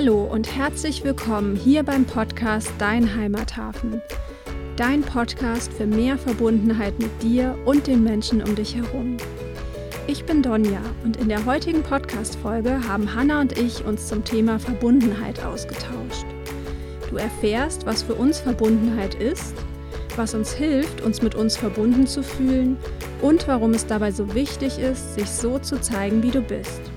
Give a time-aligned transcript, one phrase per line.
[0.00, 4.00] Hallo und herzlich willkommen hier beim Podcast Dein Heimathafen.
[4.76, 9.16] Dein Podcast für mehr Verbundenheit mit dir und den Menschen um dich herum.
[10.06, 14.60] Ich bin Donja und in der heutigen Podcast-Folge haben Hanna und ich uns zum Thema
[14.60, 16.26] Verbundenheit ausgetauscht.
[17.10, 19.56] Du erfährst, was für uns Verbundenheit ist,
[20.14, 22.76] was uns hilft, uns mit uns verbunden zu fühlen
[23.20, 26.87] und warum es dabei so wichtig ist, sich so zu zeigen, wie du bist.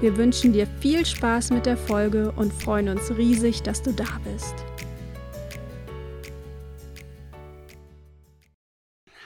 [0.00, 4.18] Wir wünschen dir viel Spaß mit der Folge und freuen uns riesig, dass du da
[4.24, 4.54] bist.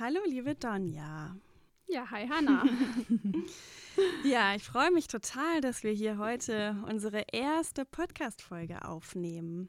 [0.00, 1.36] Hallo, liebe Donja.
[1.86, 2.64] Ja, hi Hanna.
[4.24, 9.68] ja, ich freue mich total, dass wir hier heute unsere erste Podcast-Folge aufnehmen.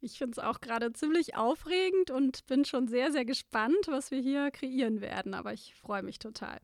[0.00, 4.20] Ich finde es auch gerade ziemlich aufregend und bin schon sehr, sehr gespannt, was wir
[4.20, 5.34] hier kreieren werden.
[5.34, 6.60] Aber ich freue mich total.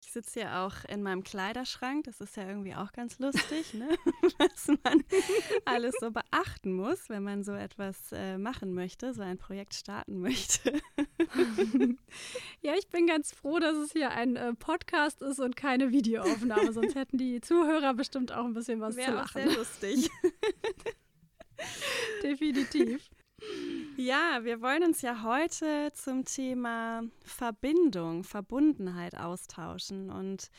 [0.00, 2.04] Ich sitze hier auch in meinem Kleiderschrank.
[2.04, 3.88] Das ist ja irgendwie auch ganz lustig, ne?
[4.38, 5.02] was man
[5.64, 10.20] alles so beachten muss, wenn man so etwas äh, machen möchte, so ein Projekt starten
[10.20, 10.80] möchte.
[12.60, 16.72] ja, ich bin ganz froh, dass es hier ein äh, Podcast ist und keine Videoaufnahme.
[16.72, 19.48] Sonst hätten die Zuhörer bestimmt auch ein bisschen was Wäre zu lachen.
[19.48, 20.10] Sehr lustig.
[22.22, 23.08] Definitiv.
[23.96, 30.50] Ja, wir wollen uns ja heute zum Thema Verbindung, Verbundenheit austauschen und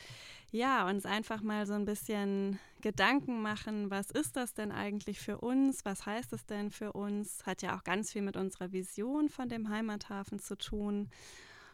[0.50, 5.38] ja, uns einfach mal so ein bisschen Gedanken machen, was ist das denn eigentlich für
[5.38, 5.84] uns?
[5.84, 7.46] Was heißt es denn für uns?
[7.46, 11.08] Hat ja auch ganz viel mit unserer Vision von dem Heimathafen zu tun.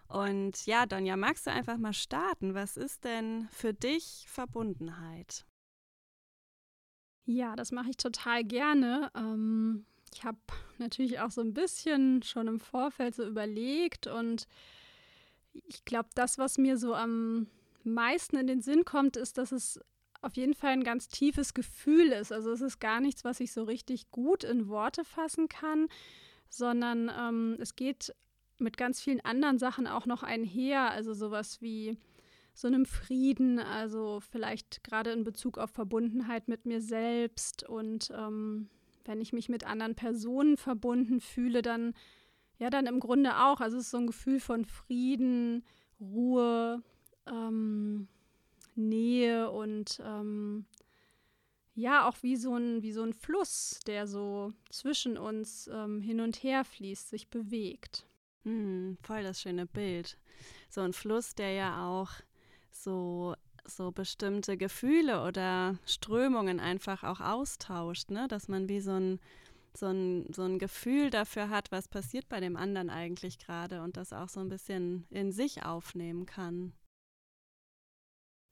[0.07, 2.55] Und ja, Donja, magst du einfach mal starten?
[2.55, 5.47] Was ist denn für dich Verbundenheit?
[7.27, 9.11] Ja, das mache ich total gerne.
[9.17, 10.39] Ähm, ich habe
[10.79, 14.47] natürlich auch so ein bisschen schon im Vorfeld so überlegt und
[15.67, 17.48] ich glaube, das, was mir so am
[17.83, 19.81] meisten in den Sinn kommt, ist, dass es
[20.23, 22.33] auf jeden Fall ein ganz tiefes Gefühl ist.
[22.33, 25.89] Also es ist gar nichts, was ich so richtig gut in Worte fassen kann,
[26.48, 28.14] sondern ähm, es geht
[28.58, 30.91] mit ganz vielen anderen Sachen auch noch einher.
[30.91, 31.98] Also sowas wie
[32.55, 38.70] so einem Frieden, also vielleicht gerade in Bezug auf Verbundenheit mit mir selbst und ähm,
[39.05, 41.95] wenn ich mich mit anderen Personen verbunden fühle, dann
[42.59, 43.61] ja, dann im Grunde auch.
[43.61, 45.65] Also es ist so ein Gefühl von Frieden,
[46.01, 46.83] Ruhe,
[47.27, 48.09] ähm,
[48.75, 50.67] Nähe und ähm,
[51.75, 56.20] ja, auch wie so, ein, wie so ein Fluss, der so zwischen uns ähm, hin
[56.20, 58.07] und her fließt, sich bewegt.
[58.45, 60.17] Hm, voll das schöne Bild.
[60.69, 62.11] So ein Fluss, der ja auch
[62.70, 63.35] so,
[63.67, 68.29] so bestimmte Gefühle oder Strömungen einfach auch austauscht, ne?
[68.29, 69.20] dass man wie so ein,
[69.77, 73.97] so, ein, so ein Gefühl dafür hat, was passiert bei dem anderen eigentlich gerade und
[73.97, 76.73] das auch so ein bisschen in sich aufnehmen kann.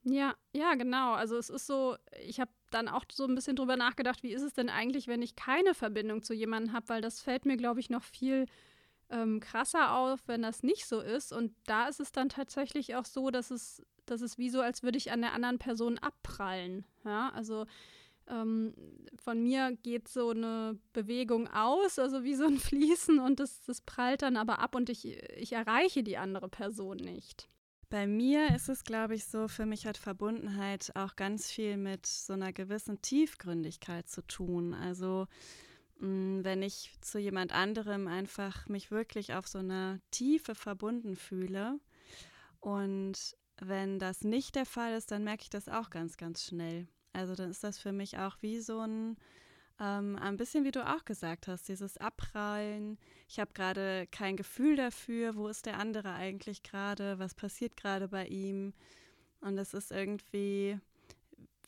[0.04, 1.12] Ja, ja, genau.
[1.12, 4.42] Also es ist so, ich habe dann auch so ein bisschen drüber nachgedacht, wie ist
[4.42, 7.78] es denn eigentlich, wenn ich keine Verbindung zu jemandem habe, weil das fällt mir, glaube
[7.78, 8.46] ich, noch viel
[9.12, 11.32] ähm, krasser auf, wenn das nicht so ist.
[11.32, 14.82] Und da ist es dann tatsächlich auch so, dass es das ist wie so, als
[14.82, 16.84] würde ich an der anderen Person abprallen.
[17.04, 17.66] Ja, also
[18.28, 18.74] ähm,
[19.22, 23.80] von mir geht so eine Bewegung aus, also wie so ein Fließen und das, das
[23.80, 27.48] prallt dann aber ab und ich, ich erreiche die andere Person nicht.
[27.90, 32.06] Bei mir ist es, glaube ich, so, für mich hat Verbundenheit auch ganz viel mit
[32.06, 34.72] so einer gewissen Tiefgründigkeit zu tun.
[34.72, 35.26] Also
[35.98, 41.78] wenn ich zu jemand anderem einfach mich wirklich auf so einer Tiefe verbunden fühle
[42.60, 46.88] und wenn das nicht der Fall ist, dann merke ich das auch ganz, ganz schnell.
[47.12, 49.16] Also dann ist das für mich auch wie so ein,
[49.78, 52.98] ähm, ein bisschen wie du auch gesagt hast, dieses Abprallen.
[53.28, 58.08] Ich habe gerade kein Gefühl dafür, wo ist der andere eigentlich gerade, was passiert gerade
[58.08, 58.72] bei ihm.
[59.40, 60.78] Und es ist irgendwie,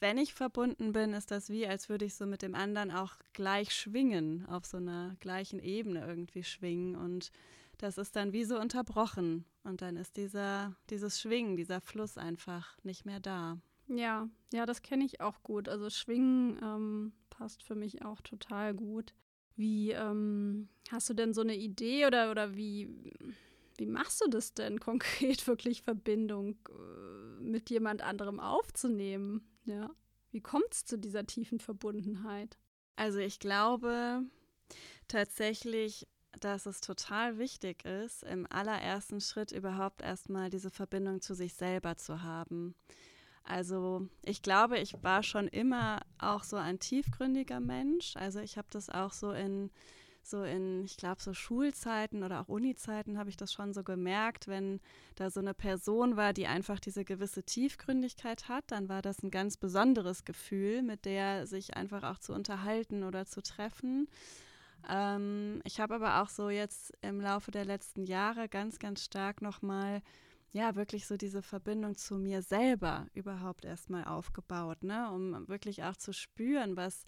[0.00, 3.14] wenn ich verbunden bin, ist das wie, als würde ich so mit dem anderen auch
[3.32, 6.96] gleich schwingen, auf so einer gleichen Ebene irgendwie schwingen.
[6.96, 7.30] Und
[7.78, 9.44] das ist dann wie so unterbrochen.
[9.62, 13.58] Und dann ist dieser, dieses Schwingen, dieser Fluss einfach nicht mehr da.
[13.88, 15.68] Ja, ja, das kenne ich auch gut.
[15.68, 19.14] Also Schwingen ähm, passt für mich auch total gut.
[19.56, 22.88] Wie ähm, hast du denn so eine Idee oder, oder wie,
[23.76, 29.46] wie machst du das denn konkret, wirklich Verbindung äh, mit jemand anderem aufzunehmen?
[29.64, 29.90] Ja.
[30.30, 32.58] Wie kommt es zu dieser tiefen Verbundenheit?
[32.96, 34.22] Also ich glaube
[35.08, 36.06] tatsächlich
[36.40, 41.96] dass es total wichtig ist, im allerersten Schritt überhaupt erstmal diese Verbindung zu sich selber
[41.96, 42.74] zu haben.
[43.44, 48.16] Also ich glaube, ich war schon immer auch so ein tiefgründiger Mensch.
[48.16, 49.70] Also ich habe das auch so in
[50.26, 54.48] so in, ich glaube, so Schulzeiten oder auch Unizeiten habe ich das schon so gemerkt,
[54.48, 54.80] wenn
[55.16, 59.30] da so eine Person war, die einfach diese gewisse Tiefgründigkeit hat, dann war das ein
[59.30, 64.08] ganz besonderes Gefühl, mit der sich einfach auch zu unterhalten oder zu treffen.
[64.88, 69.42] Ähm, ich habe aber auch so jetzt im Laufe der letzten Jahre ganz, ganz stark
[69.42, 70.02] nochmal
[70.54, 75.96] ja, wirklich so diese Verbindung zu mir selber überhaupt erstmal aufgebaut, ne, um wirklich auch
[75.96, 77.04] zu spüren, was,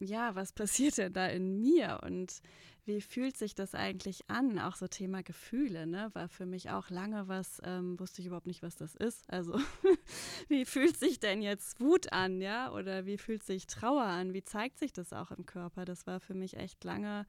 [0.00, 2.40] ja, was passiert denn da in mir und
[2.84, 4.58] wie fühlt sich das eigentlich an?
[4.58, 8.46] Auch so Thema Gefühle, ne, war für mich auch lange was, ähm, wusste ich überhaupt
[8.46, 9.28] nicht, was das ist.
[9.30, 9.60] Also,
[10.48, 14.32] wie fühlt sich denn jetzt Wut an, ja, oder wie fühlt sich Trauer an?
[14.32, 15.84] Wie zeigt sich das auch im Körper?
[15.84, 17.26] Das war für mich echt lange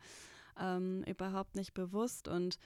[0.58, 2.58] ähm, überhaupt nicht bewusst und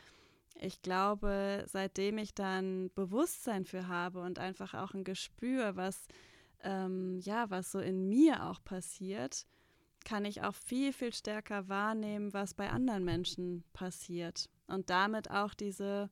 [0.59, 6.07] ich glaube, seitdem ich dann Bewusstsein für habe und einfach auch ein Gespür, was
[6.63, 9.45] ähm, ja, was so in mir auch passiert,
[10.03, 14.49] kann ich auch viel, viel stärker wahrnehmen, was bei anderen Menschen passiert.
[14.67, 16.09] Und damit auch diese,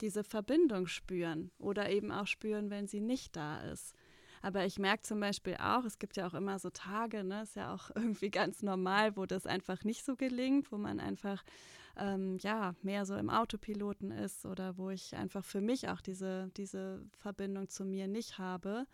[0.00, 3.94] diese Verbindung spüren oder eben auch spüren, wenn sie nicht da ist.
[4.40, 7.56] Aber ich merke zum Beispiel auch, es gibt ja auch immer so Tage, ne, ist
[7.56, 11.42] ja auch irgendwie ganz normal, wo das einfach nicht so gelingt, wo man einfach
[11.96, 16.50] ähm, ja mehr so im Autopiloten ist oder wo ich einfach für mich auch diese,
[16.56, 18.86] diese Verbindung zu mir nicht habe.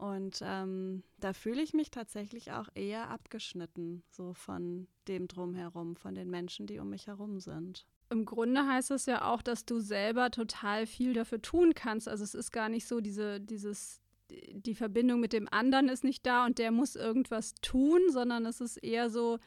[0.00, 6.14] Und ähm, da fühle ich mich tatsächlich auch eher abgeschnitten, so von dem drumherum, von
[6.14, 7.86] den Menschen, die um mich herum sind.
[8.08, 12.08] Im Grunde heißt es ja auch, dass du selber total viel dafür tun kannst.
[12.08, 14.00] Also es ist gar nicht so, diese, dieses,
[14.30, 18.62] die Verbindung mit dem anderen ist nicht da und der muss irgendwas tun, sondern es
[18.62, 19.38] ist eher so,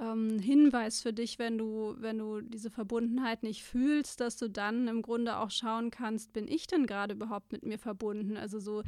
[0.00, 4.86] ähm, Hinweis für dich, wenn du, wenn du diese Verbundenheit nicht fühlst, dass du dann
[4.86, 8.36] im Grunde auch schauen kannst, bin ich denn gerade überhaupt mit mir verbunden?
[8.36, 8.84] Also so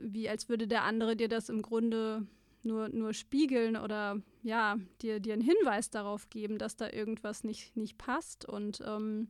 [0.00, 2.26] wie als würde der andere dir das im Grunde
[2.62, 7.76] nur, nur spiegeln oder ja, dir, dir einen Hinweis darauf geben, dass da irgendwas nicht,
[7.76, 8.44] nicht passt.
[8.44, 9.28] Und ähm,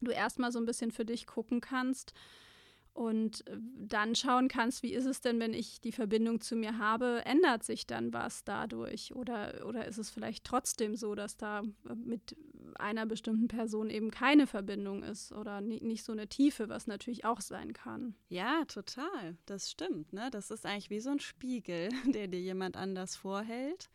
[0.00, 2.12] du erstmal so ein bisschen für dich gucken kannst,
[2.96, 6.78] und äh, dann schauen kannst, wie ist es denn, wenn ich die Verbindung zu mir
[6.78, 11.60] habe, ändert sich dann was dadurch oder, oder ist es vielleicht trotzdem so, dass da
[11.60, 12.36] äh, mit
[12.78, 17.40] einer bestimmten Person eben keine Verbindung ist oder nicht so eine Tiefe, was natürlich auch
[17.40, 18.14] sein kann.
[18.28, 20.12] Ja, total, das stimmt.
[20.12, 20.30] Ne?
[20.30, 23.90] Das ist eigentlich wie so ein Spiegel, der dir jemand anders vorhält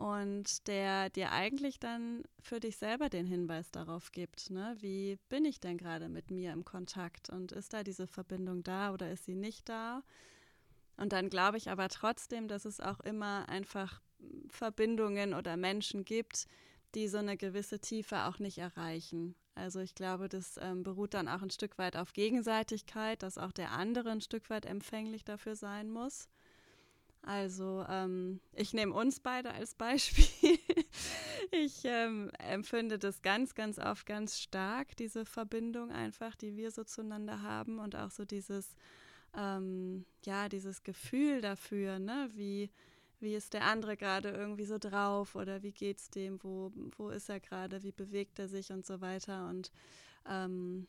[0.00, 4.74] und der dir eigentlich dann für dich selber den Hinweis darauf gibt, ne?
[4.80, 8.94] wie bin ich denn gerade mit mir im Kontakt und ist da diese Verbindung da
[8.94, 10.02] oder ist sie nicht da?
[10.96, 14.00] Und dann glaube ich aber trotzdem, dass es auch immer einfach
[14.48, 16.46] Verbindungen oder Menschen gibt,
[16.94, 19.34] die so eine gewisse Tiefe auch nicht erreichen.
[19.54, 23.52] Also ich glaube, das ähm, beruht dann auch ein Stück weit auf Gegenseitigkeit, dass auch
[23.52, 26.30] der andere ein Stück weit empfänglich dafür sein muss.
[27.22, 30.24] Also ähm, ich nehme uns beide als Beispiel.
[31.50, 36.82] ich ähm, empfinde das ganz, ganz oft ganz stark, diese Verbindung einfach, die wir so
[36.82, 38.74] zueinander haben und auch so dieses,
[39.36, 42.70] ähm, ja, dieses Gefühl dafür, ne, wie,
[43.20, 47.28] wie ist der andere gerade irgendwie so drauf oder wie geht's dem, wo, wo ist
[47.28, 49.46] er gerade, wie bewegt er sich und so weiter.
[49.48, 49.70] Und
[50.26, 50.86] ähm,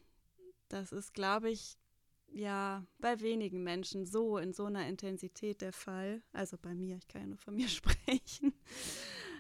[0.70, 1.78] das ist, glaube ich,
[2.34, 6.22] ja bei wenigen Menschen so in so einer Intensität der Fall.
[6.34, 8.54] Also bei mir, ich kann ja nur von mir sprechen,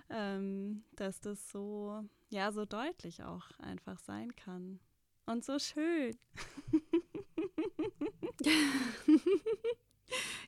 [0.10, 4.80] ähm, dass das so, ja, so deutlich auch einfach sein kann.
[5.26, 6.18] Und so schön.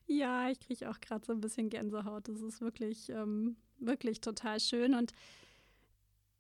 [0.08, 2.28] ja, ich kriege auch gerade so ein bisschen Gänsehaut.
[2.28, 4.94] Das ist wirklich, ähm, wirklich total schön.
[4.96, 5.14] Und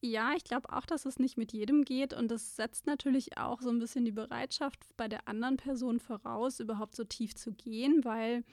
[0.03, 3.61] ja, ich glaube auch, dass es nicht mit jedem geht und das setzt natürlich auch
[3.61, 8.03] so ein bisschen die Bereitschaft bei der anderen Person voraus, überhaupt so tief zu gehen,
[8.03, 8.43] weil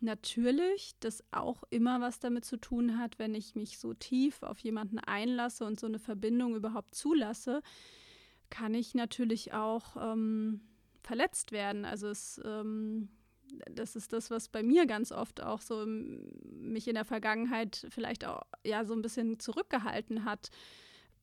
[0.00, 4.58] natürlich das auch immer was damit zu tun hat, wenn ich mich so tief auf
[4.60, 7.62] jemanden einlasse und so eine Verbindung überhaupt zulasse,
[8.48, 10.62] kann ich natürlich auch ähm,
[11.02, 11.84] verletzt werden.
[11.84, 13.10] Also es ähm,
[13.70, 18.24] das ist das, was bei mir ganz oft auch so mich in der Vergangenheit vielleicht
[18.24, 20.50] auch ja so ein bisschen zurückgehalten hat,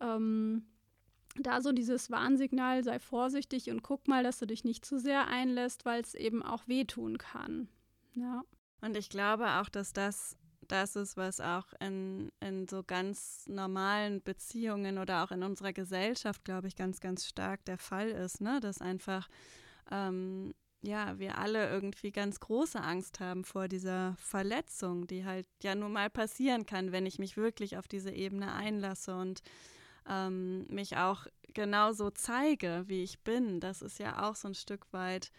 [0.03, 0.65] ähm,
[1.35, 5.27] da so dieses Warnsignal, sei vorsichtig und guck mal, dass du dich nicht zu sehr
[5.27, 7.69] einlässt, weil es eben auch wehtun kann.
[8.13, 8.43] Ja.
[8.81, 10.37] Und ich glaube auch, dass das
[10.69, 16.45] das ist, was auch in, in so ganz normalen Beziehungen oder auch in unserer Gesellschaft,
[16.45, 18.61] glaube ich, ganz, ganz stark der Fall ist, ne?
[18.61, 19.27] Dass einfach
[19.91, 25.75] ähm, ja, wir alle irgendwie ganz große Angst haben vor dieser Verletzung, die halt ja
[25.75, 29.41] nun mal passieren kann, wenn ich mich wirklich auf diese Ebene einlasse und
[30.07, 33.59] ähm, mich auch genauso zeige, wie ich bin.
[33.59, 35.31] Das ist ja auch so ein Stück weit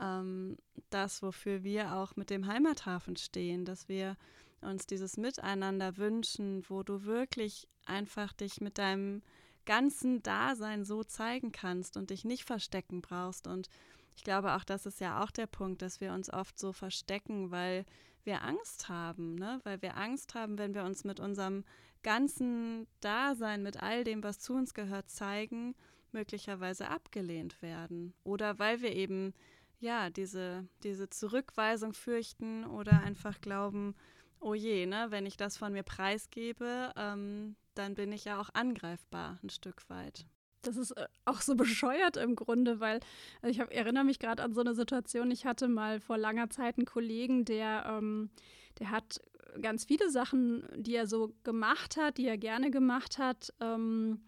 [0.00, 0.56] ähm,
[0.90, 4.16] das, wofür wir auch mit dem Heimathafen stehen, dass wir
[4.60, 9.22] uns dieses Miteinander wünschen, wo du wirklich einfach dich mit deinem
[9.66, 13.46] ganzen Dasein so zeigen kannst und dich nicht verstecken brauchst.
[13.46, 13.68] Und
[14.16, 17.50] ich glaube, auch das ist ja auch der Punkt, dass wir uns oft so verstecken,
[17.50, 17.84] weil
[18.28, 19.58] wir Angst haben, ne?
[19.64, 21.64] weil wir Angst haben, wenn wir uns mit unserem
[22.02, 25.74] ganzen Dasein, mit all dem, was zu uns gehört, zeigen,
[26.12, 28.14] möglicherweise abgelehnt werden.
[28.22, 29.34] Oder weil wir eben
[29.80, 33.96] ja diese, diese Zurückweisung fürchten oder einfach glauben,
[34.40, 38.50] oh je, ne, wenn ich das von mir preisgebe, ähm, dann bin ich ja auch
[38.52, 40.26] angreifbar ein Stück weit.
[40.62, 43.00] Das ist äh, auch so bescheuert im Grunde, weil
[43.42, 45.30] also ich hab, erinnere mich gerade an so eine Situation.
[45.30, 48.30] Ich hatte mal vor langer Zeit einen Kollegen, der, ähm,
[48.78, 49.20] der hat
[49.60, 54.20] ganz viele Sachen, die er so gemacht hat, die er gerne gemacht hat, ähm,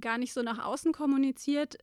[0.00, 1.78] gar nicht so nach außen kommuniziert.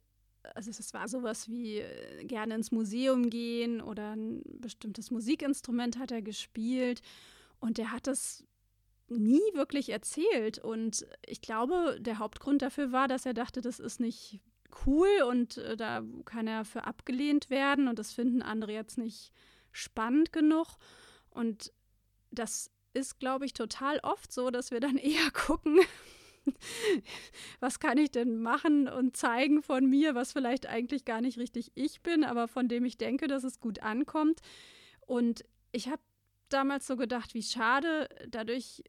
[0.55, 6.11] Also es war sowas wie äh, gerne ins Museum gehen oder ein bestimmtes Musikinstrument hat
[6.11, 7.01] er gespielt
[7.59, 8.43] und der hat das
[9.17, 10.59] nie wirklich erzählt.
[10.59, 14.39] Und ich glaube, der Hauptgrund dafür war, dass er dachte, das ist nicht
[14.85, 19.31] cool und äh, da kann er für abgelehnt werden und das finden andere jetzt nicht
[19.71, 20.77] spannend genug.
[21.29, 21.71] Und
[22.31, 25.79] das ist, glaube ich, total oft so, dass wir dann eher gucken,
[27.59, 31.71] was kann ich denn machen und zeigen von mir, was vielleicht eigentlich gar nicht richtig
[31.75, 34.41] ich bin, aber von dem ich denke, dass es gut ankommt.
[35.05, 36.01] Und ich habe
[36.53, 38.83] damals so gedacht, wie schade, dadurch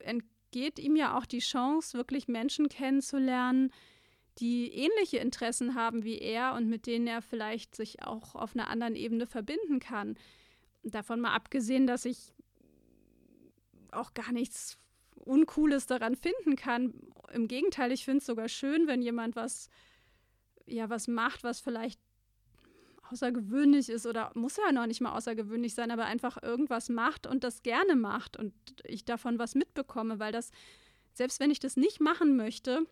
[0.00, 3.72] äh, entgeht ihm ja auch die Chance, wirklich Menschen kennenzulernen,
[4.38, 8.68] die ähnliche Interessen haben wie er und mit denen er vielleicht sich auch auf einer
[8.68, 10.16] anderen Ebene verbinden kann.
[10.82, 12.34] Davon mal abgesehen, dass ich
[13.92, 14.78] auch gar nichts
[15.14, 16.94] Uncooles daran finden kann.
[17.32, 19.68] Im Gegenteil, ich finde es sogar schön, wenn jemand was,
[20.66, 22.00] ja, was macht, was vielleicht
[23.10, 27.44] außergewöhnlich ist oder muss ja noch nicht mal außergewöhnlich sein, aber einfach irgendwas macht und
[27.44, 30.50] das gerne macht und ich davon was mitbekomme, weil das,
[31.12, 32.86] selbst wenn ich das nicht machen möchte,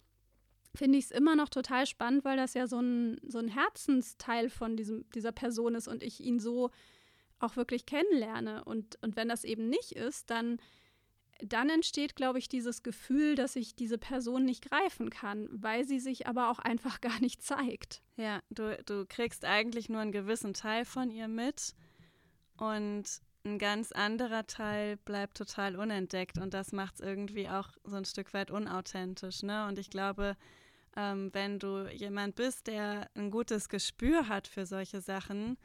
[0.75, 4.51] finde ich es immer noch total spannend, weil das ja so ein, so ein Herzensteil
[4.51, 6.71] von diesem, dieser Person ist und ich ihn so
[7.39, 8.65] auch wirklich kennenlerne.
[8.65, 10.59] Und, und wenn das eben nicht ist, dann
[11.41, 16.01] dann entsteht, glaube ich, dieses Gefühl, dass ich diese Person nicht greifen kann, weil sie
[16.01, 18.03] sich aber auch einfach gar nicht zeigt.
[18.17, 21.75] Ja, du, du kriegst eigentlich nur einen gewissen Teil von ihr mit
[22.57, 23.05] und
[23.47, 28.07] ein ganz anderer Teil bleibt total unentdeckt und das macht es irgendwie auch so ein
[28.07, 29.43] Stück weit unauthentisch.
[29.43, 29.67] Ne?
[29.67, 30.37] Und ich glaube,
[30.97, 35.59] ähm, wenn du jemand bist, der ein gutes Gespür hat für solche Sachen,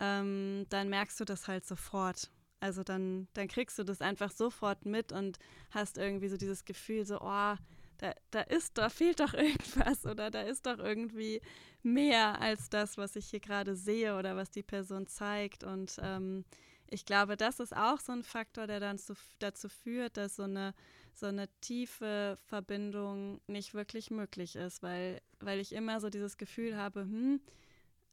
[0.00, 2.30] ähm, dann merkst du das halt sofort.
[2.64, 5.38] Also dann, dann kriegst du das einfach sofort mit und
[5.70, 7.56] hast irgendwie so dieses Gefühl, so, oh,
[7.98, 11.42] da, da ist, da fehlt doch irgendwas oder da ist doch irgendwie
[11.82, 15.62] mehr als das, was ich hier gerade sehe oder was die Person zeigt.
[15.62, 16.46] Und ähm,
[16.88, 20.44] ich glaube, das ist auch so ein Faktor, der dann zu, dazu führt, dass so
[20.44, 20.72] eine,
[21.12, 26.78] so eine tiefe Verbindung nicht wirklich möglich ist, weil, weil ich immer so dieses Gefühl
[26.78, 27.42] habe, hm,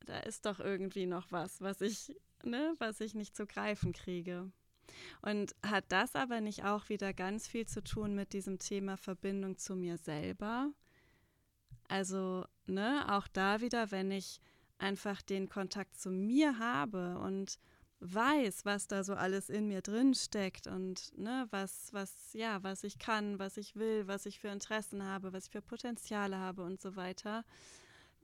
[0.05, 2.15] da ist doch irgendwie noch was, was ich
[2.45, 4.51] ne, was ich nicht zu greifen kriege.
[5.21, 9.57] Und hat das aber nicht auch wieder ganz viel zu tun mit diesem Thema Verbindung
[9.57, 10.71] zu mir selber?
[11.87, 14.41] Also, ne, auch da wieder, wenn ich
[14.77, 17.59] einfach den Kontakt zu mir habe und
[17.99, 22.83] weiß, was da so alles in mir drin steckt und ne, was, was, ja, was
[22.83, 26.63] ich kann, was ich will, was ich für Interessen habe, was ich für Potenziale habe
[26.63, 27.45] und so weiter,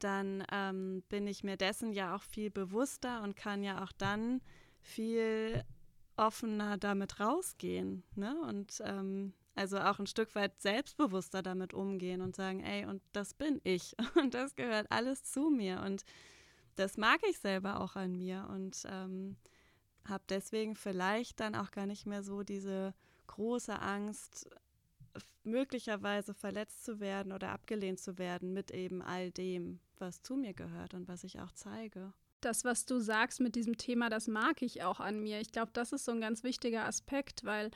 [0.04, 4.42] dann ähm, bin ich mir dessen ja auch viel bewusster und kann ja auch dann
[4.80, 5.64] viel
[6.16, 8.04] offener damit rausgehen.
[8.16, 8.36] Ne?
[8.42, 13.34] Und ähm, also auch ein Stück weit selbstbewusster damit umgehen und sagen, ey, und das
[13.34, 16.04] bin ich und das gehört alles zu mir und
[16.76, 19.36] das mag ich selber auch an mir und ähm,
[20.06, 22.94] habe deswegen vielleicht dann auch gar nicht mehr so diese
[23.26, 24.48] große Angst,
[25.44, 30.54] möglicherweise verletzt zu werden oder abgelehnt zu werden mit eben all dem, was zu mir
[30.54, 32.14] gehört und was ich auch zeige.
[32.42, 35.40] Das, was du sagst mit diesem Thema, das mag ich auch an mir.
[35.42, 37.72] Ich glaube, das ist so ein ganz wichtiger Aspekt, weil,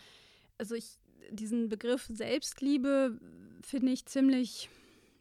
[0.58, 1.00] also ich,
[1.32, 3.20] diesen Begriff Selbstliebe
[3.64, 4.70] finde ich ziemlich,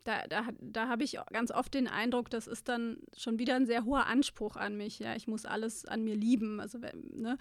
[0.05, 3.67] da, da, da habe ich ganz oft den Eindruck, das ist dann schon wieder ein
[3.67, 4.99] sehr hoher Anspruch an mich.
[4.99, 6.61] Ja, ich muss alles an mir lieben.
[6.61, 7.39] Also, ne?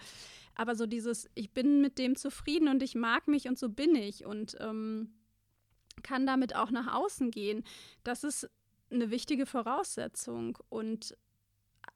[0.55, 3.95] Aber so dieses, ich bin mit dem zufrieden und ich mag mich und so bin
[3.95, 5.13] ich und ähm,
[6.03, 7.63] kann damit auch nach außen gehen.
[8.03, 8.49] Das ist
[8.91, 10.58] eine wichtige Voraussetzung.
[10.69, 11.15] Und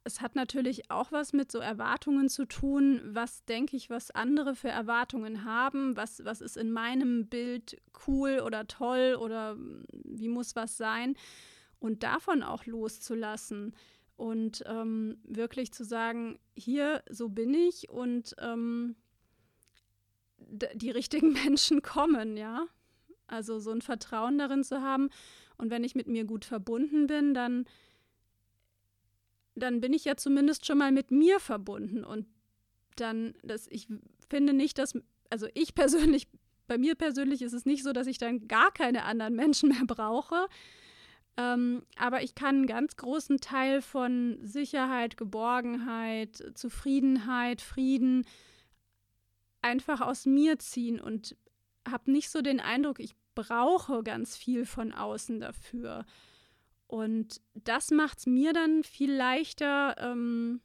[0.03, 3.01] es hat natürlich auch was mit so Erwartungen zu tun.
[3.05, 5.95] Was denke ich, was andere für Erwartungen haben?
[5.95, 9.57] Was, was ist in meinem Bild cool oder toll oder
[10.03, 11.15] wie muss was sein?
[11.79, 13.75] Und davon auch loszulassen
[14.15, 18.95] und ähm, wirklich zu sagen, hier, so bin ich und ähm,
[20.37, 22.65] die richtigen Menschen kommen, ja.
[23.27, 25.09] Also so ein Vertrauen darin zu haben.
[25.57, 27.65] Und wenn ich mit mir gut verbunden bin, dann,
[29.55, 32.03] dann bin ich ja zumindest schon mal mit mir verbunden.
[32.03, 32.27] Und
[32.95, 33.87] dann, dass ich
[34.29, 34.93] finde nicht, dass,
[35.29, 36.27] also ich persönlich,
[36.67, 39.85] bei mir persönlich ist es nicht so, dass ich dann gar keine anderen Menschen mehr
[39.85, 40.47] brauche.
[41.35, 48.25] Ähm, aber ich kann einen ganz großen Teil von Sicherheit, Geborgenheit, Zufriedenheit, Frieden
[49.61, 51.35] einfach aus mir ziehen und
[51.87, 56.05] habe nicht so den Eindruck, ich brauche ganz viel von außen dafür.
[56.87, 60.61] Und das macht es mir dann viel leichter, ähm,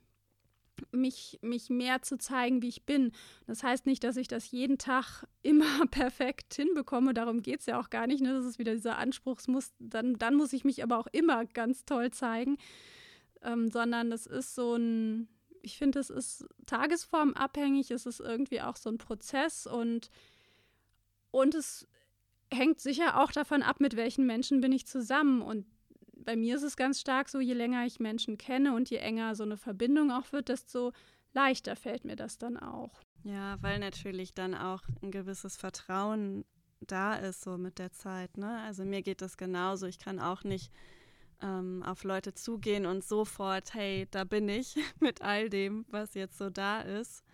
[0.92, 3.12] mich, mich mehr zu zeigen, wie ich bin.
[3.46, 7.14] Das heißt nicht, dass ich das jeden Tag immer perfekt hinbekomme.
[7.14, 8.20] Darum geht es ja auch gar nicht.
[8.20, 8.32] Ne?
[8.34, 9.72] Das ist wieder dieser Anspruchsmus.
[9.78, 12.58] Dann, dann muss ich mich aber auch immer ganz toll zeigen.
[13.42, 15.28] Ähm, sondern es ist so ein,
[15.62, 17.90] ich finde, es ist tagesformabhängig.
[17.90, 20.10] Es ist irgendwie auch so ein Prozess und,
[21.30, 21.86] und es
[22.52, 25.42] hängt sicher auch davon ab, mit welchen Menschen bin ich zusammen.
[25.42, 25.66] Und
[26.14, 29.34] bei mir ist es ganz stark so, je länger ich Menschen kenne und je enger
[29.34, 30.92] so eine Verbindung auch wird, desto
[31.32, 33.00] leichter fällt mir das dann auch.
[33.24, 36.44] Ja, weil natürlich dann auch ein gewisses Vertrauen
[36.80, 38.36] da ist, so mit der Zeit.
[38.36, 38.60] Ne?
[38.62, 39.86] Also mir geht das genauso.
[39.86, 40.72] Ich kann auch nicht
[41.42, 46.38] ähm, auf Leute zugehen und sofort, hey, da bin ich mit all dem, was jetzt
[46.38, 47.24] so da ist.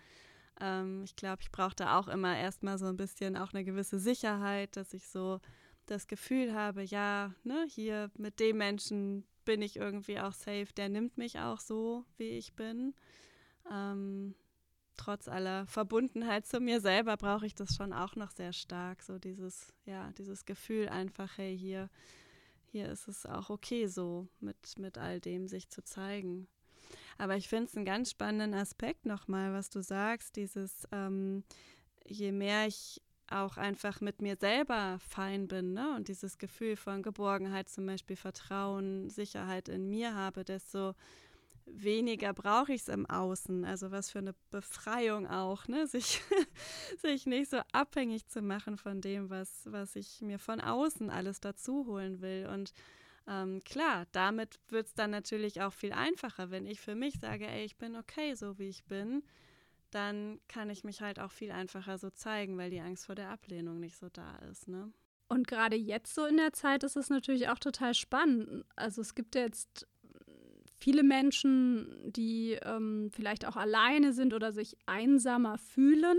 [0.61, 3.99] Ähm, ich glaube, ich brauche da auch immer erstmal so ein bisschen auch eine gewisse
[3.99, 5.39] Sicherheit, dass ich so
[5.85, 10.89] das Gefühl habe, ja, ne, hier mit dem Menschen bin ich irgendwie auch safe, der
[10.89, 12.95] nimmt mich auch so, wie ich bin.
[13.71, 14.35] Ähm,
[14.97, 19.19] trotz aller Verbundenheit zu mir selber brauche ich das schon auch noch sehr stark, so
[19.19, 21.89] dieses, ja, dieses Gefühl einfach, hey, hier,
[22.71, 26.47] hier ist es auch okay so, mit, mit all dem sich zu zeigen.
[27.17, 31.43] Aber ich finde es einen ganz spannenden Aspekt nochmal, was du sagst, dieses, ähm,
[32.05, 35.95] je mehr ich auch einfach mit mir selber fein bin ne?
[35.95, 40.93] und dieses Gefühl von Geborgenheit, zum Beispiel Vertrauen, Sicherheit in mir habe, desto
[41.65, 43.65] weniger brauche ich es im Außen.
[43.65, 45.87] Also was für eine Befreiung auch, ne?
[45.87, 46.21] sich,
[47.01, 51.39] sich nicht so abhängig zu machen von dem, was, was ich mir von außen alles
[51.39, 52.47] dazu holen will.
[52.51, 52.73] Und
[53.27, 57.47] ähm, klar, damit wird es dann natürlich auch viel einfacher, wenn ich für mich sage,
[57.47, 59.23] ey, ich bin okay, so wie ich bin
[59.95, 63.29] dann kann ich mich halt auch viel einfacher so zeigen, weil die Angst vor der
[63.29, 64.67] Ablehnung nicht so da ist.
[64.67, 64.91] Ne?
[65.29, 68.65] Und gerade jetzt so in der Zeit ist es natürlich auch total spannend.
[68.75, 69.87] Also es gibt ja jetzt
[70.77, 76.17] viele Menschen, die ähm, vielleicht auch alleine sind oder sich einsamer fühlen.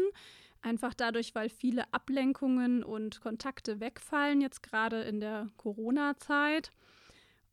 [0.62, 6.72] Einfach dadurch, weil viele Ablenkungen und Kontakte wegfallen, jetzt gerade in der Corona-Zeit.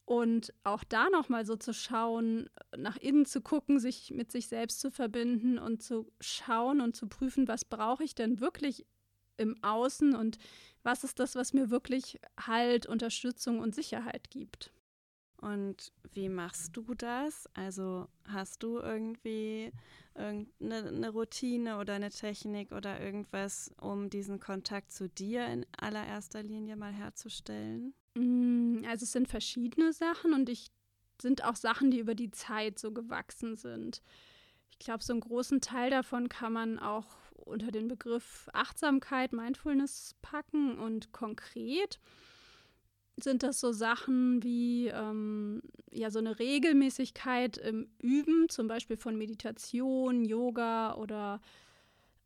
[0.06, 4.82] Und auch da nochmal so zu schauen, nach innen zu gucken, sich mit sich selbst
[4.82, 8.86] zu verbinden und zu schauen und zu prüfen, was brauche ich denn wirklich
[9.38, 10.38] im Außen und
[10.84, 14.74] was ist das, was mir wirklich Halt, Unterstützung und Sicherheit gibt.
[15.38, 17.50] Und wie machst du das?
[17.54, 19.74] Also hast du irgendwie
[20.16, 26.78] irgendeine Routine oder eine Technik oder irgendwas, um diesen Kontakt zu dir in allererster Linie
[26.78, 27.94] mal herzustellen?
[28.16, 30.72] Mm, also es sind verschiedene Sachen und ich
[31.22, 34.02] sind auch Sachen, die über die Zeit so gewachsen sind.
[34.72, 40.16] Ich glaube, so einen großen Teil davon kann man auch unter den Begriff Achtsamkeit, Mindfulness
[40.22, 42.00] packen und konkret
[43.18, 49.18] sind das so Sachen wie ähm, ja so eine Regelmäßigkeit im Üben, zum Beispiel von
[49.18, 51.40] Meditation, Yoga oder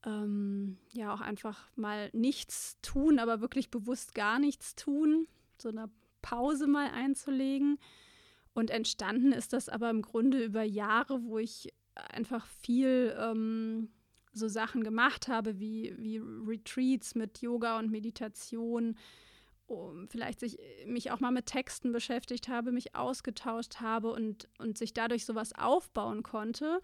[0.05, 5.27] ähm, ja auch einfach mal nichts tun, aber wirklich bewusst gar nichts tun
[5.61, 5.89] so eine
[6.21, 7.79] Pause mal einzulegen.
[8.53, 11.73] Und entstanden ist das aber im Grunde über Jahre, wo ich
[12.11, 13.89] einfach viel ähm,
[14.33, 18.95] so Sachen gemacht habe, wie, wie Retreats mit Yoga und Meditation,
[20.07, 24.93] vielleicht sich, mich auch mal mit Texten beschäftigt habe, mich ausgetauscht habe und, und sich
[24.93, 26.81] dadurch sowas aufbauen konnte.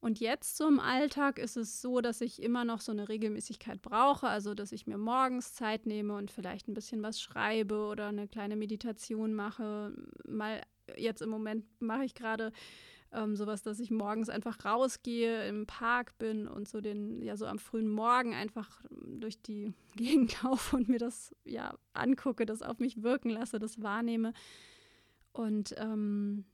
[0.00, 3.82] Und jetzt so im Alltag ist es so, dass ich immer noch so eine Regelmäßigkeit
[3.82, 8.08] brauche, also dass ich mir morgens Zeit nehme und vielleicht ein bisschen was schreibe oder
[8.08, 9.94] eine kleine Meditation mache.
[10.26, 10.60] Mal
[10.96, 12.52] jetzt im Moment mache ich gerade
[13.12, 17.46] ähm, sowas, dass ich morgens einfach rausgehe, im Park bin und so den, ja, so
[17.46, 22.78] am frühen Morgen einfach durch die Gegend laufe und mir das ja angucke, das auf
[22.78, 24.32] mich wirken lasse, das wahrnehme.
[25.32, 26.44] Und ähm,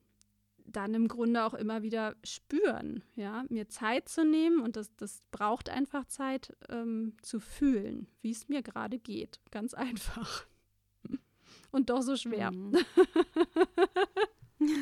[0.67, 5.21] dann im Grunde auch immer wieder spüren, ja, mir Zeit zu nehmen und das, das
[5.31, 9.41] braucht einfach Zeit ähm, zu fühlen, wie es mir gerade geht.
[9.51, 10.47] Ganz einfach.
[11.71, 12.51] Und doch so schwer.
[12.51, 12.77] Mhm.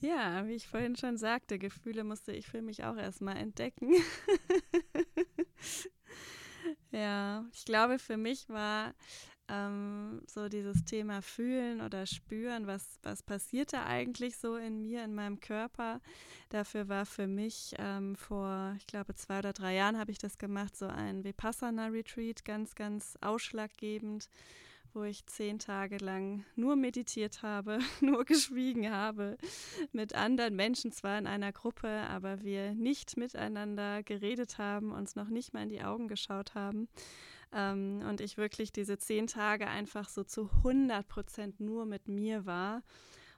[0.00, 3.92] ja, wie ich vorhin schon sagte, Gefühle musste ich für mich auch erstmal entdecken.
[6.90, 8.94] Ja, ich glaube, für mich war
[9.48, 15.04] ähm, so dieses Thema fühlen oder spüren, was, was passiert da eigentlich so in mir,
[15.04, 16.00] in meinem Körper.
[16.48, 20.38] Dafür war für mich ähm, vor, ich glaube, zwei oder drei Jahren habe ich das
[20.38, 24.28] gemacht, so ein Vipassana-Retreat, ganz, ganz ausschlaggebend
[24.96, 29.36] wo ich zehn Tage lang nur meditiert habe, nur geschwiegen habe,
[29.92, 35.28] mit anderen Menschen zwar in einer Gruppe, aber wir nicht miteinander geredet haben, uns noch
[35.28, 36.88] nicht mal in die Augen geschaut haben.
[37.52, 42.46] Ähm, und ich wirklich diese zehn Tage einfach so zu 100 Prozent nur mit mir
[42.46, 42.82] war.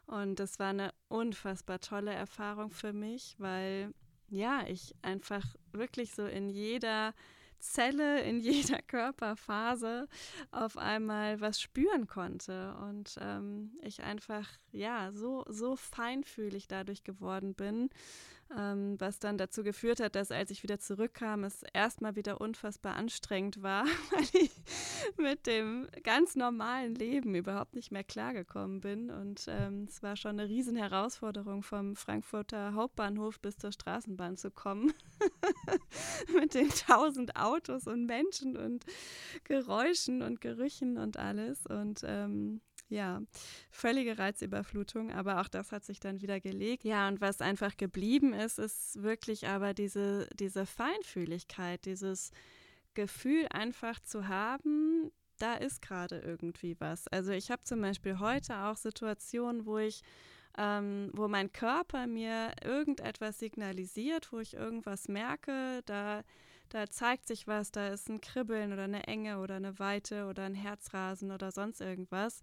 [0.07, 3.92] Und das war eine unfassbar tolle Erfahrung für mich, weil
[4.31, 7.14] ja, ich einfach wirklich so in jeder
[7.59, 10.09] Zelle, in jeder Körperphase
[10.51, 17.55] auf einmal was spüren konnte und ähm, ich einfach ja so so feinfühlig dadurch geworden
[17.55, 17.90] bin
[18.56, 22.94] ähm, was dann dazu geführt hat, dass als ich wieder zurückkam, es erstmal wieder unfassbar
[22.94, 24.50] anstrengend war, weil ich
[25.16, 29.11] mit dem ganz normalen Leben überhaupt nicht mehr klargekommen bin.
[29.11, 34.50] Und ähm, es war schon eine riesen Herausforderung, vom Frankfurter Hauptbahnhof bis zur Straßenbahn zu
[34.50, 34.92] kommen.
[36.34, 38.84] mit den tausend Autos und Menschen und
[39.44, 41.66] Geräuschen und Gerüchen und alles.
[41.66, 43.20] Und ähm, ja,
[43.70, 46.85] völlige Reizüberflutung, aber auch das hat sich dann wieder gelegt.
[46.85, 52.31] Ja, und was einfach geblieben ist, ist wirklich aber diese, diese Feinfühligkeit, dieses
[52.94, 57.07] Gefühl einfach zu haben, da ist gerade irgendwie was.
[57.09, 60.03] Also ich habe zum Beispiel heute auch Situationen, wo ich
[60.59, 66.22] ähm, wo mein Körper mir irgendetwas signalisiert, wo ich irgendwas merke, da,
[66.68, 70.44] da zeigt sich was, da ist ein Kribbeln oder eine Enge oder eine Weite oder
[70.44, 72.42] ein Herzrasen oder sonst irgendwas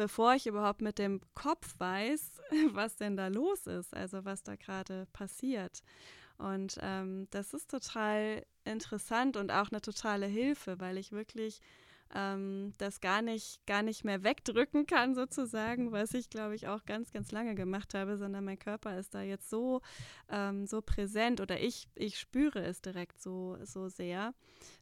[0.00, 2.40] bevor ich überhaupt mit dem Kopf weiß,
[2.72, 5.82] was denn da los ist, also was da gerade passiert.
[6.38, 11.60] Und ähm, das ist total interessant und auch eine totale Hilfe, weil ich wirklich
[12.14, 16.84] ähm, das gar nicht, gar nicht mehr wegdrücken kann, sozusagen, was ich, glaube ich, auch
[16.84, 19.80] ganz, ganz lange gemacht habe, sondern mein Körper ist da jetzt so,
[20.28, 24.34] ähm, so präsent oder ich, ich spüre es direkt so, so sehr,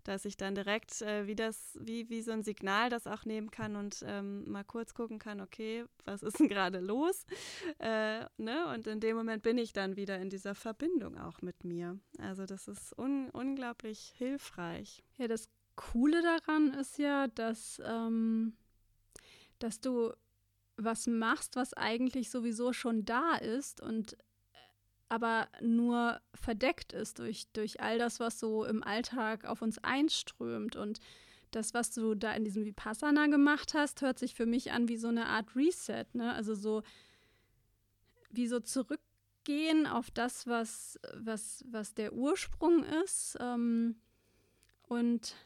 [0.04, 3.50] dass ich dann direkt äh, wie das, wie, wie so ein Signal das auch nehmen
[3.50, 7.26] kann und ähm, mal kurz gucken kann, okay, was ist denn gerade los?
[7.78, 8.72] Äh, ne?
[8.74, 11.98] Und in dem Moment bin ich dann wieder in dieser Verbindung auch mit mir.
[12.18, 15.02] Also das ist un unglaublich hilfreich.
[15.18, 18.54] Ja, das Coole daran ist ja, dass, ähm,
[19.60, 20.12] dass du
[20.76, 24.16] was machst, was eigentlich sowieso schon da ist und äh,
[25.08, 30.74] aber nur verdeckt ist durch, durch all das, was so im Alltag auf uns einströmt.
[30.74, 30.98] Und
[31.52, 34.96] das, was du da in diesem Vipassana gemacht hast, hört sich für mich an wie
[34.96, 36.34] so eine Art Reset, ne?
[36.34, 36.82] Also so
[38.30, 43.38] wie so zurückgehen auf das, was, was, was der Ursprung ist.
[43.40, 43.94] Ähm,
[44.88, 45.36] und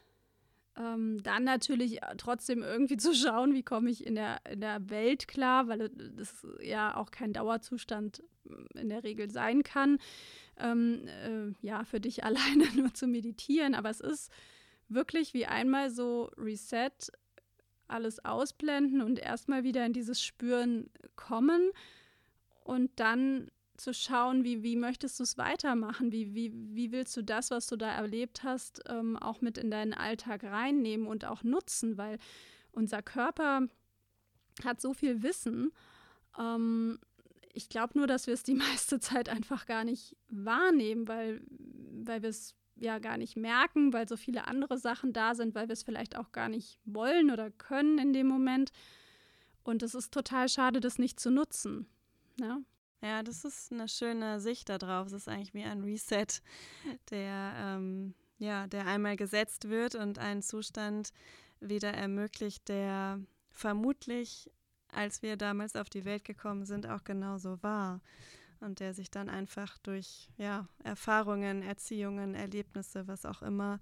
[0.77, 4.89] ähm, dann natürlich äh, trotzdem irgendwie zu schauen, wie komme ich in der, in der
[4.89, 9.99] Welt klar, weil das ja auch kein Dauerzustand mm, in der Regel sein kann.
[10.57, 14.31] Ähm, äh, ja, für dich alleine nur zu meditieren, aber es ist
[14.89, 17.11] wirklich wie einmal so Reset,
[17.87, 21.69] alles ausblenden und erstmal wieder in dieses Spüren kommen
[22.63, 26.11] und dann zu schauen, wie, wie möchtest du es weitermachen?
[26.11, 29.71] Wie, wie, wie willst du das, was du da erlebt hast, ähm, auch mit in
[29.71, 31.97] deinen Alltag reinnehmen und auch nutzen?
[31.97, 32.19] Weil
[32.71, 33.67] unser Körper
[34.63, 35.71] hat so viel Wissen.
[36.37, 36.99] Ähm,
[37.53, 42.21] ich glaube nur, dass wir es die meiste Zeit einfach gar nicht wahrnehmen, weil, weil
[42.21, 45.73] wir es ja gar nicht merken, weil so viele andere Sachen da sind, weil wir
[45.73, 48.71] es vielleicht auch gar nicht wollen oder können in dem Moment.
[49.63, 51.87] Und es ist total schade, das nicht zu nutzen.
[52.39, 52.59] Ja?
[53.03, 55.07] Ja, das ist eine schöne Sicht darauf.
[55.07, 56.25] Es ist eigentlich wie ein Reset,
[57.09, 61.11] der, ähm, ja, der einmal gesetzt wird und einen Zustand
[61.59, 63.19] wieder ermöglicht, der
[63.51, 64.49] vermutlich,
[64.87, 67.99] als wir damals auf die Welt gekommen sind, auch genauso war.
[68.61, 73.81] Und der sich dann einfach durch ja, Erfahrungen, Erziehungen, Erlebnisse, was auch immer,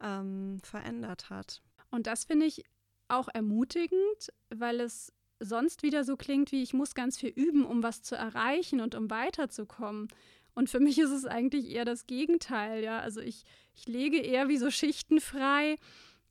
[0.00, 1.60] ähm, verändert hat.
[1.90, 2.62] Und das finde ich
[3.08, 7.82] auch ermutigend, weil es sonst wieder so klingt wie, ich muss ganz viel üben, um
[7.82, 10.08] was zu erreichen und um weiterzukommen.
[10.54, 13.00] Und für mich ist es eigentlich eher das Gegenteil, ja.
[13.00, 15.76] Also ich, ich lege eher wie so Schichten frei,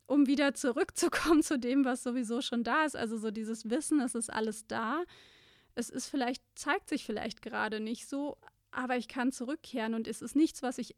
[0.06, 2.96] um wieder zurückzukommen zu dem, was sowieso schon da ist.
[2.96, 5.04] Also so dieses Wissen, es ist alles da.
[5.76, 8.38] Es ist vielleicht, zeigt sich vielleicht gerade nicht so,
[8.72, 10.96] aber ich kann zurückkehren und es ist nichts, was ich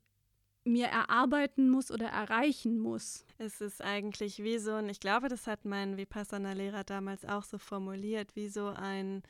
[0.63, 3.25] mir erarbeiten muss oder erreichen muss.
[3.37, 7.57] Es ist eigentlich wie so ein, ich glaube, das hat mein Vipassana-Lehrer damals auch so
[7.57, 9.23] formuliert, wie so ein,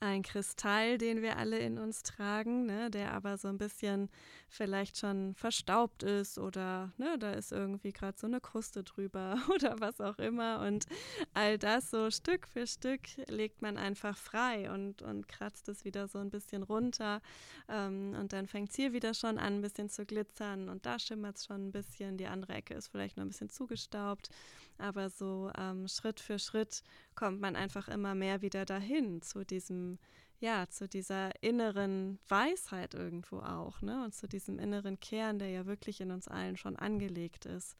[0.00, 4.08] ein Kristall, den wir alle in uns tragen, ne, der aber so ein bisschen
[4.48, 9.78] vielleicht schon verstaubt ist oder ne, da ist irgendwie gerade so eine Kruste drüber oder
[9.78, 10.60] was auch immer.
[10.60, 10.86] Und
[11.34, 16.08] all das so Stück für Stück legt man einfach frei und, und kratzt es wieder
[16.08, 17.20] so ein bisschen runter.
[17.68, 20.98] Ähm, und dann fängt es hier wieder schon an, ein bisschen zu glitzern und da
[20.98, 22.16] schimmert es schon ein bisschen.
[22.16, 24.30] Die andere Ecke ist vielleicht noch ein bisschen zugestaubt.
[24.78, 26.82] Aber so ähm, Schritt für Schritt
[27.20, 29.98] kommt man einfach immer mehr wieder dahin zu diesem,
[30.38, 34.02] ja, zu dieser inneren Weisheit irgendwo auch, ne?
[34.02, 37.76] Und zu diesem inneren Kern, der ja wirklich in uns allen schon angelegt ist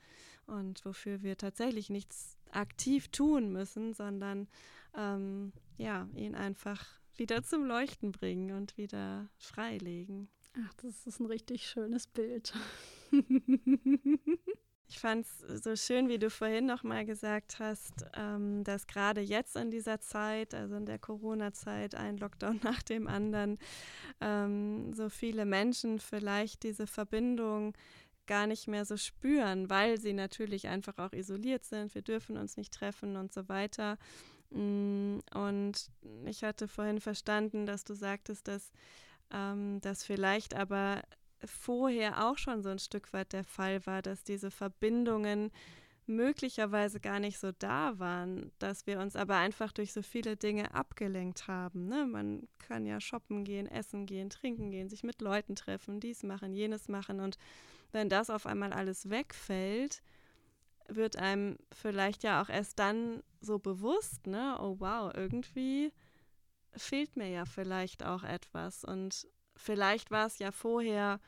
[0.46, 4.46] und wofür wir tatsächlich nichts aktiv tun müssen, sondern
[4.94, 10.28] ähm, ja, ihn einfach wieder zum Leuchten bringen und wieder freilegen.
[10.66, 12.52] Ach, das ist ein richtig schönes Bild.
[14.90, 19.20] Ich fand es so schön, wie du vorhin noch mal gesagt hast, ähm, dass gerade
[19.20, 23.58] jetzt in dieser Zeit, also in der Corona-Zeit, ein Lockdown nach dem anderen,
[24.20, 27.72] ähm, so viele Menschen vielleicht diese Verbindung
[28.26, 31.94] gar nicht mehr so spüren, weil sie natürlich einfach auch isoliert sind.
[31.94, 33.96] Wir dürfen uns nicht treffen und so weiter.
[34.50, 35.88] Mm, und
[36.24, 38.72] ich hatte vorhin verstanden, dass du sagtest, dass
[39.32, 41.02] ähm, das vielleicht aber
[41.44, 45.50] vorher auch schon so ein Stück weit der Fall war, dass diese Verbindungen
[46.06, 50.74] möglicherweise gar nicht so da waren, dass wir uns aber einfach durch so viele Dinge
[50.74, 51.86] abgelenkt haben.
[51.86, 52.04] Ne?
[52.06, 56.52] Man kann ja shoppen gehen, essen gehen, trinken gehen, sich mit Leuten treffen, dies machen,
[56.52, 57.20] jenes machen.
[57.20, 57.38] Und
[57.92, 60.02] wenn das auf einmal alles wegfällt,
[60.88, 65.92] wird einem vielleicht ja auch erst dann so bewusst, ne, oh wow, irgendwie
[66.72, 68.84] fehlt mir ja vielleicht auch etwas.
[68.84, 69.28] Und
[69.60, 71.20] vielleicht war es ja vorher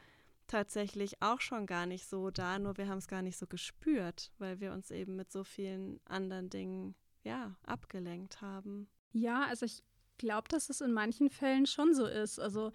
[0.47, 4.33] tatsächlich auch schon gar nicht so da, nur wir haben es gar nicht so gespürt,
[4.39, 8.89] weil wir uns eben mit so vielen anderen Dingen ja abgelenkt haben.
[9.13, 9.83] Ja, also ich
[10.19, 12.39] glaube, dass es in manchen Fällen schon so ist.
[12.39, 12.73] Also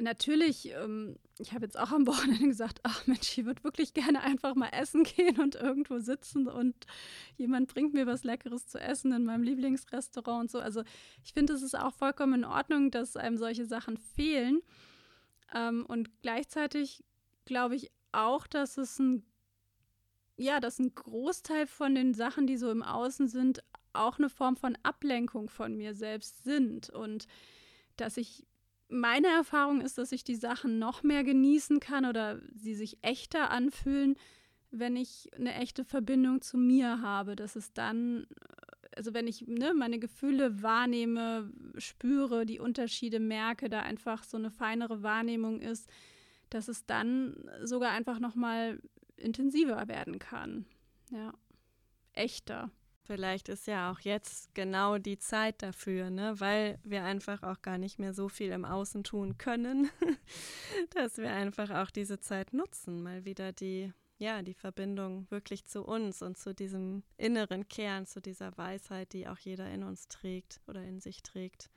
[0.00, 4.22] natürlich, ähm, ich habe jetzt auch am Wochenende gesagt, ach Mensch, ich würde wirklich gerne
[4.22, 6.74] einfach mal essen gehen und irgendwo sitzen und
[7.36, 10.58] jemand bringt mir was Leckeres zu essen in meinem Lieblingsrestaurant und so.
[10.60, 10.82] Also
[11.24, 14.62] ich finde, es ist auch vollkommen in Ordnung, dass einem solche Sachen fehlen.
[15.54, 17.04] Ähm, und gleichzeitig
[17.44, 19.24] glaube ich auch, dass es ein,
[20.36, 24.56] ja, dass ein Großteil von den Sachen, die so im Außen sind, auch eine Form
[24.56, 26.90] von Ablenkung von mir selbst sind.
[26.90, 27.26] Und
[27.96, 28.46] dass ich,
[28.88, 33.50] meine Erfahrung ist, dass ich die Sachen noch mehr genießen kann oder sie sich echter
[33.50, 34.16] anfühlen,
[34.70, 37.36] wenn ich eine echte Verbindung zu mir habe.
[37.36, 38.26] Dass es dann
[39.00, 44.50] also wenn ich ne, meine Gefühle wahrnehme, spüre, die Unterschiede merke, da einfach so eine
[44.50, 45.88] feinere Wahrnehmung ist,
[46.50, 48.78] dass es dann sogar einfach noch mal
[49.16, 50.66] intensiver werden kann.
[51.10, 51.32] Ja,
[52.12, 52.70] echter.
[53.04, 56.34] Vielleicht ist ja auch jetzt genau die Zeit dafür, ne?
[56.38, 59.88] weil wir einfach auch gar nicht mehr so viel im Außen tun können,
[60.94, 65.82] dass wir einfach auch diese Zeit nutzen, mal wieder die ja, die Verbindung wirklich zu
[65.82, 70.60] uns und zu diesem inneren Kern, zu dieser Weisheit, die auch jeder in uns trägt
[70.68, 71.70] oder in sich trägt,